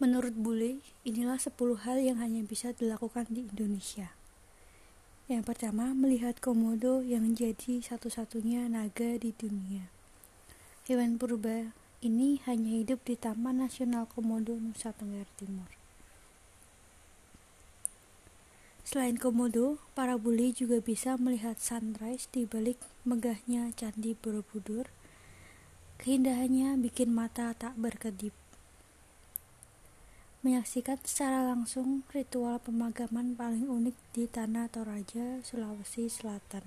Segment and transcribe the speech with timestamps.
[0.00, 1.52] Menurut bule, inilah 10
[1.84, 4.16] hal yang hanya bisa dilakukan di Indonesia.
[5.28, 9.92] Yang pertama, melihat komodo yang menjadi satu-satunya naga di dunia.
[10.88, 15.68] Hewan purba ini hanya hidup di Taman Nasional Komodo Nusa Tenggara Timur.
[18.88, 24.88] Selain komodo, para bule juga bisa melihat sunrise di balik megahnya Candi Borobudur.
[26.00, 28.32] Keindahannya bikin mata tak berkedip
[30.40, 36.64] menyaksikan secara langsung ritual pemagaman paling unik di Tanah Toraja, Sulawesi Selatan.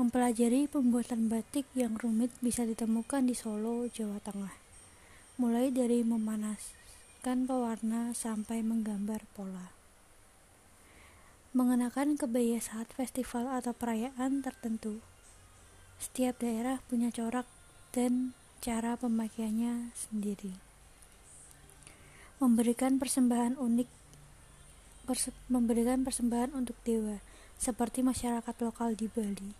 [0.00, 4.56] Mempelajari pembuatan batik yang rumit bisa ditemukan di Solo, Jawa Tengah.
[5.36, 9.76] Mulai dari memanaskan pewarna sampai menggambar pola.
[11.52, 15.04] Mengenakan kebaya saat festival atau perayaan tertentu.
[16.00, 17.46] Setiap daerah punya corak
[17.92, 18.32] dan
[18.64, 20.73] cara pemakaiannya sendiri
[22.44, 23.88] memberikan persembahan unik
[25.08, 27.24] perse memberikan persembahan untuk dewa
[27.56, 29.56] seperti masyarakat lokal di Bali.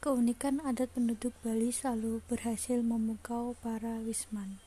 [0.00, 4.60] Keunikan adat penduduk Bali selalu berhasil memukau para wisman.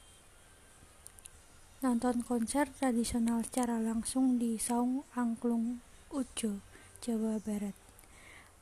[1.80, 5.80] Nonton konser tradisional secara langsung di Saung Angklung,
[6.12, 6.60] Ujo,
[7.00, 7.78] Jawa Barat.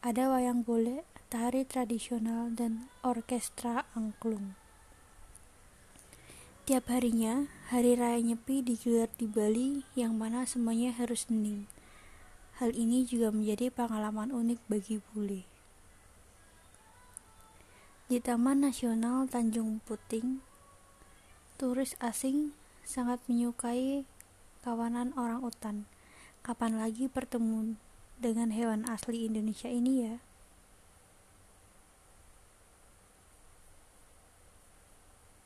[0.06, 4.54] Ada wayang golek, tari tradisional, dan orkestra angklung.
[6.68, 11.64] Tiap harinya, hari raya Nyepi digelar di Bali yang mana semuanya harus hening.
[12.60, 15.48] Hal ini juga menjadi pengalaman unik bagi bule.
[18.12, 20.44] Di Taman Nasional Tanjung Puting,
[21.56, 22.52] turis asing
[22.84, 24.04] sangat menyukai
[24.60, 25.88] kawanan orang utan.
[26.44, 27.80] Kapan lagi bertemu
[28.20, 30.20] dengan hewan asli Indonesia ini ya?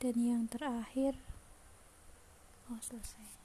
[0.02, 1.14] Dan yang terakhir
[2.66, 3.32] oh selesai